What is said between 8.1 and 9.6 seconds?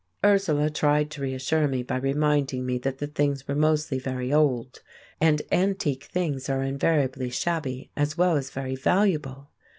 well as very valuable.